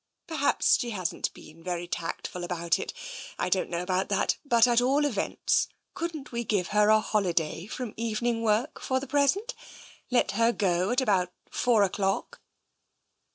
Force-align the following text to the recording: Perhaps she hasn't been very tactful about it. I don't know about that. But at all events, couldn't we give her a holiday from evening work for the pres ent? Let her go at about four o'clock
Perhaps 0.25 0.79
she 0.79 0.89
hasn't 0.89 1.31
been 1.35 1.61
very 1.63 1.87
tactful 1.87 2.43
about 2.43 2.79
it. 2.79 2.91
I 3.37 3.49
don't 3.49 3.69
know 3.69 3.83
about 3.83 4.09
that. 4.09 4.35
But 4.43 4.65
at 4.65 4.81
all 4.81 5.05
events, 5.05 5.67
couldn't 5.93 6.31
we 6.31 6.43
give 6.43 6.69
her 6.69 6.89
a 6.89 6.99
holiday 6.99 7.67
from 7.67 7.93
evening 7.97 8.41
work 8.41 8.81
for 8.81 8.99
the 8.99 9.05
pres 9.05 9.37
ent? 9.37 9.53
Let 10.09 10.31
her 10.31 10.51
go 10.53 10.89
at 10.89 11.01
about 11.01 11.31
four 11.51 11.83
o'clock 11.83 12.41